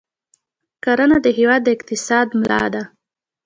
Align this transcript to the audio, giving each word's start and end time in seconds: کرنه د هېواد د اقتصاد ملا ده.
کرنه 0.83 1.17
د 1.25 1.27
هېواد 1.37 1.61
د 1.63 1.67
اقتصاد 1.75 2.27
ملا 2.39 2.63
ده. 2.73 2.83